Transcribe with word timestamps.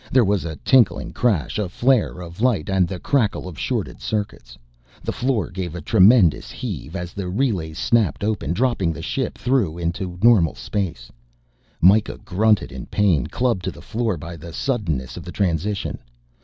There 0.11 0.25
was 0.25 0.45
a 0.45 0.55
tinkling 0.65 1.11
crash, 1.13 1.59
a 1.59 1.69
flare 1.69 2.21
of 2.21 2.41
light 2.41 2.71
and 2.71 2.87
the 2.87 2.97
crackle 2.99 3.47
of 3.47 3.59
shorted 3.59 4.01
circuits. 4.01 4.57
The 5.03 5.11
floor 5.11 5.51
gave 5.51 5.75
a 5.75 5.79
tremendous 5.81 6.49
heave 6.49 6.95
as 6.95 7.13
the 7.13 7.29
relays 7.29 7.77
snapped 7.77 8.23
open, 8.23 8.51
dropping 8.51 8.93
the 8.93 9.03
ship 9.03 9.37
through 9.37 9.77
into 9.77 10.17
normal 10.23 10.55
space. 10.55 11.11
Mikah 11.83 12.17
grunted 12.25 12.71
in 12.71 12.87
pain, 12.87 13.27
clubbed 13.27 13.63
to 13.65 13.69
the 13.71 13.79
floor 13.83 14.17
by 14.17 14.37
the 14.37 14.53
suddenness 14.53 15.17
of 15.17 15.23
the 15.23 15.31
transition. 15.31 15.99